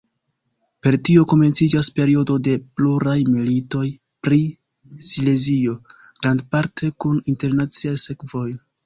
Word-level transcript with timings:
Per 0.85 0.95
tio 1.09 1.25
komenciĝas 1.33 1.89
periodo 1.99 2.37
de 2.47 2.55
pluraj 2.79 3.17
militoj 3.33 3.83
pri 4.29 4.39
Silezio, 5.09 5.77
grandparte 6.25 6.91
kun 7.07 7.21
internaciaj 7.35 7.95
sekvoj. 8.07 8.49